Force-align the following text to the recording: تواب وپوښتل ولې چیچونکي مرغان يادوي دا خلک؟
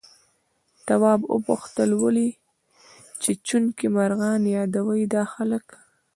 تواب 0.87 1.21
وپوښتل 1.35 1.89
ولې 2.03 2.29
چیچونکي 3.23 3.85
مرغان 3.95 4.41
يادوي 4.55 5.03
دا 5.13 5.23
خلک؟ 5.33 5.65